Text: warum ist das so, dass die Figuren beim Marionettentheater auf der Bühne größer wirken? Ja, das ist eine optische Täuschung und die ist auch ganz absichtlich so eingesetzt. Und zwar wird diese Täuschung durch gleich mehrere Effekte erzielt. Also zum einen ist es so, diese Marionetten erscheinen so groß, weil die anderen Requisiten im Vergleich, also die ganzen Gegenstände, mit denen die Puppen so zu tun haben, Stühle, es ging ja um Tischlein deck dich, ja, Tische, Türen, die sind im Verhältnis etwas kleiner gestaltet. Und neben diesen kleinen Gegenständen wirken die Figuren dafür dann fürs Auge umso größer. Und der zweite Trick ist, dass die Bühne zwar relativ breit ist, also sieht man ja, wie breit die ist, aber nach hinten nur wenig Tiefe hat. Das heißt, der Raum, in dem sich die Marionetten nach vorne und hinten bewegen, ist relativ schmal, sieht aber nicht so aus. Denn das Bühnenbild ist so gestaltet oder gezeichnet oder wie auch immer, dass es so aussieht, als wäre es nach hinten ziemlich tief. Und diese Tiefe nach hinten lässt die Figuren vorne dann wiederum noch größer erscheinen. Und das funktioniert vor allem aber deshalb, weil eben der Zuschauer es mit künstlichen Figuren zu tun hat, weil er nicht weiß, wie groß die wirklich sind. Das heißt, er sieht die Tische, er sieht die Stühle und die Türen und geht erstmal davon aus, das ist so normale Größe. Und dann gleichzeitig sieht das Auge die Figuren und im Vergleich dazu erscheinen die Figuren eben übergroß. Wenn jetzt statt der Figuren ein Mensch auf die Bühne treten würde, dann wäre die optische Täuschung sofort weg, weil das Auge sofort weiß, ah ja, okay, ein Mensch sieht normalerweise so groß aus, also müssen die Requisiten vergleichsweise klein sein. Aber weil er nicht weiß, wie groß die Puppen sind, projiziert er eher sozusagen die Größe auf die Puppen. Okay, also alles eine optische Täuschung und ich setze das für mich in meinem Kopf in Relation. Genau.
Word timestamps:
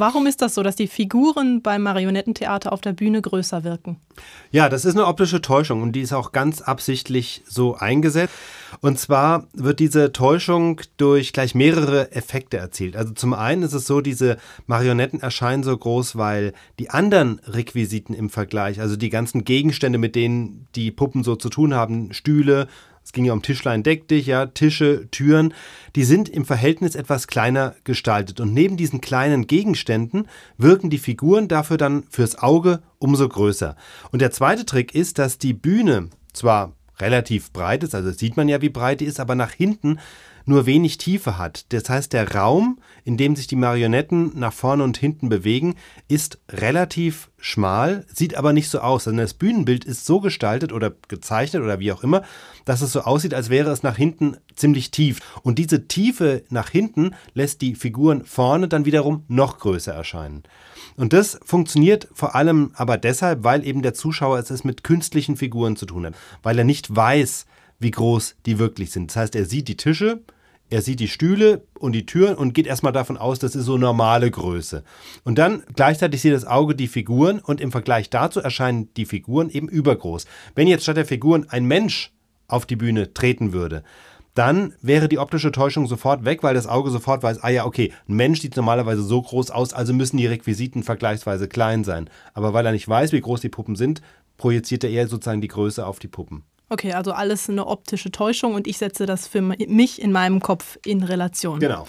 warum 0.00 0.26
ist 0.26 0.42
das 0.42 0.54
so, 0.54 0.62
dass 0.62 0.76
die 0.76 0.86
Figuren 0.86 1.62
beim 1.62 1.82
Marionettentheater 1.82 2.72
auf 2.72 2.80
der 2.80 2.92
Bühne 2.92 3.22
größer 3.22 3.64
wirken? 3.64 3.96
Ja, 4.50 4.68
das 4.68 4.84
ist 4.84 4.94
eine 4.94 5.06
optische 5.06 5.40
Täuschung 5.40 5.82
und 5.82 5.92
die 5.92 6.00
ist 6.00 6.12
auch 6.12 6.32
ganz 6.32 6.60
absichtlich 6.60 7.42
so 7.46 7.76
eingesetzt. 7.76 8.34
Und 8.80 8.98
zwar 8.98 9.46
wird 9.54 9.80
diese 9.80 10.12
Täuschung 10.12 10.80
durch 10.96 11.32
gleich 11.32 11.54
mehrere 11.54 12.12
Effekte 12.12 12.58
erzielt. 12.58 12.96
Also 12.96 13.12
zum 13.14 13.32
einen 13.32 13.62
ist 13.62 13.72
es 13.72 13.86
so, 13.86 14.00
diese 14.00 14.36
Marionetten 14.66 15.20
erscheinen 15.20 15.62
so 15.62 15.76
groß, 15.76 16.16
weil 16.16 16.52
die 16.78 16.90
anderen 16.90 17.40
Requisiten 17.46 18.14
im 18.14 18.30
Vergleich, 18.30 18.80
also 18.80 18.96
die 18.96 19.10
ganzen 19.10 19.44
Gegenstände, 19.44 19.98
mit 19.98 20.14
denen 20.14 20.66
die 20.74 20.90
Puppen 20.90 21.24
so 21.24 21.36
zu 21.36 21.48
tun 21.48 21.74
haben, 21.74 22.12
Stühle, 22.12 22.68
es 23.08 23.12
ging 23.12 23.24
ja 23.24 23.32
um 23.32 23.40
Tischlein 23.40 23.82
deck 23.82 24.06
dich, 24.06 24.26
ja, 24.26 24.44
Tische, 24.44 25.08
Türen, 25.10 25.54
die 25.96 26.04
sind 26.04 26.28
im 26.28 26.44
Verhältnis 26.44 26.94
etwas 26.94 27.26
kleiner 27.26 27.74
gestaltet. 27.82 28.38
Und 28.38 28.52
neben 28.52 28.76
diesen 28.76 29.00
kleinen 29.00 29.46
Gegenständen 29.46 30.28
wirken 30.58 30.90
die 30.90 30.98
Figuren 30.98 31.48
dafür 31.48 31.78
dann 31.78 32.02
fürs 32.10 32.36
Auge 32.36 32.82
umso 32.98 33.26
größer. 33.26 33.76
Und 34.12 34.20
der 34.20 34.30
zweite 34.30 34.66
Trick 34.66 34.94
ist, 34.94 35.18
dass 35.18 35.38
die 35.38 35.54
Bühne 35.54 36.10
zwar 36.34 36.74
relativ 36.98 37.50
breit 37.50 37.82
ist, 37.82 37.94
also 37.94 38.10
sieht 38.10 38.36
man 38.36 38.46
ja, 38.46 38.60
wie 38.60 38.68
breit 38.68 39.00
die 39.00 39.06
ist, 39.06 39.20
aber 39.20 39.34
nach 39.34 39.52
hinten 39.52 39.98
nur 40.48 40.66
wenig 40.66 40.98
Tiefe 40.98 41.38
hat. 41.38 41.66
Das 41.72 41.88
heißt, 41.88 42.12
der 42.12 42.34
Raum, 42.34 42.78
in 43.04 43.16
dem 43.16 43.36
sich 43.36 43.46
die 43.46 43.56
Marionetten 43.56 44.32
nach 44.38 44.52
vorne 44.52 44.82
und 44.82 44.96
hinten 44.96 45.28
bewegen, 45.28 45.76
ist 46.08 46.38
relativ 46.50 47.30
schmal, 47.38 48.04
sieht 48.12 48.34
aber 48.34 48.52
nicht 48.52 48.68
so 48.68 48.80
aus. 48.80 49.04
Denn 49.04 49.16
das 49.16 49.34
Bühnenbild 49.34 49.84
ist 49.84 50.06
so 50.06 50.20
gestaltet 50.20 50.72
oder 50.72 50.92
gezeichnet 51.08 51.62
oder 51.62 51.78
wie 51.78 51.92
auch 51.92 52.02
immer, 52.02 52.22
dass 52.64 52.82
es 52.82 52.92
so 52.92 53.02
aussieht, 53.02 53.34
als 53.34 53.50
wäre 53.50 53.70
es 53.70 53.82
nach 53.82 53.96
hinten 53.96 54.36
ziemlich 54.56 54.90
tief. 54.90 55.20
Und 55.42 55.58
diese 55.58 55.86
Tiefe 55.86 56.42
nach 56.50 56.70
hinten 56.70 57.14
lässt 57.34 57.60
die 57.60 57.74
Figuren 57.74 58.24
vorne 58.24 58.68
dann 58.68 58.84
wiederum 58.84 59.24
noch 59.28 59.58
größer 59.58 59.92
erscheinen. 59.92 60.42
Und 60.96 61.12
das 61.12 61.38
funktioniert 61.44 62.08
vor 62.12 62.34
allem 62.34 62.72
aber 62.74 62.98
deshalb, 62.98 63.44
weil 63.44 63.64
eben 63.64 63.82
der 63.82 63.94
Zuschauer 63.94 64.38
es 64.38 64.64
mit 64.64 64.82
künstlichen 64.82 65.36
Figuren 65.36 65.76
zu 65.76 65.86
tun 65.86 66.06
hat, 66.06 66.14
weil 66.42 66.58
er 66.58 66.64
nicht 66.64 66.94
weiß, 66.94 67.46
wie 67.78 67.90
groß 67.90 68.36
die 68.46 68.58
wirklich 68.58 68.90
sind. 68.90 69.10
Das 69.10 69.16
heißt, 69.16 69.36
er 69.36 69.44
sieht 69.44 69.68
die 69.68 69.76
Tische, 69.76 70.22
er 70.70 70.82
sieht 70.82 71.00
die 71.00 71.08
Stühle 71.08 71.62
und 71.78 71.92
die 71.92 72.06
Türen 72.06 72.34
und 72.34 72.52
geht 72.52 72.66
erstmal 72.66 72.92
davon 72.92 73.16
aus, 73.16 73.38
das 73.38 73.54
ist 73.54 73.64
so 73.64 73.78
normale 73.78 74.30
Größe. 74.30 74.84
Und 75.24 75.38
dann 75.38 75.62
gleichzeitig 75.74 76.20
sieht 76.20 76.34
das 76.34 76.46
Auge 76.46 76.74
die 76.74 76.88
Figuren 76.88 77.40
und 77.40 77.60
im 77.60 77.72
Vergleich 77.72 78.10
dazu 78.10 78.40
erscheinen 78.40 78.92
die 78.94 79.06
Figuren 79.06 79.50
eben 79.50 79.68
übergroß. 79.68 80.26
Wenn 80.54 80.68
jetzt 80.68 80.82
statt 80.82 80.96
der 80.96 81.06
Figuren 81.06 81.46
ein 81.48 81.64
Mensch 81.64 82.12
auf 82.48 82.66
die 82.66 82.76
Bühne 82.76 83.14
treten 83.14 83.52
würde, 83.52 83.82
dann 84.34 84.74
wäre 84.82 85.08
die 85.08 85.18
optische 85.18 85.50
Täuschung 85.50 85.88
sofort 85.88 86.24
weg, 86.24 86.42
weil 86.42 86.54
das 86.54 86.68
Auge 86.68 86.90
sofort 86.90 87.22
weiß, 87.22 87.42
ah 87.42 87.48
ja, 87.48 87.64
okay, 87.64 87.92
ein 88.08 88.14
Mensch 88.14 88.40
sieht 88.40 88.56
normalerweise 88.56 89.02
so 89.02 89.20
groß 89.20 89.50
aus, 89.50 89.72
also 89.72 89.92
müssen 89.92 90.16
die 90.16 90.26
Requisiten 90.26 90.84
vergleichsweise 90.84 91.48
klein 91.48 91.82
sein. 91.82 92.08
Aber 92.34 92.52
weil 92.52 92.64
er 92.64 92.72
nicht 92.72 92.88
weiß, 92.88 93.12
wie 93.12 93.20
groß 93.20 93.40
die 93.40 93.48
Puppen 93.48 93.74
sind, 93.74 94.00
projiziert 94.36 94.84
er 94.84 94.90
eher 94.90 95.08
sozusagen 95.08 95.40
die 95.40 95.48
Größe 95.48 95.84
auf 95.84 95.98
die 95.98 96.08
Puppen. 96.08 96.44
Okay, 96.70 96.92
also 96.92 97.12
alles 97.12 97.48
eine 97.48 97.66
optische 97.66 98.10
Täuschung 98.10 98.54
und 98.54 98.66
ich 98.66 98.78
setze 98.78 99.06
das 99.06 99.26
für 99.26 99.40
mich 99.40 100.02
in 100.02 100.12
meinem 100.12 100.40
Kopf 100.40 100.78
in 100.84 101.02
Relation. 101.02 101.60
Genau. 101.60 101.86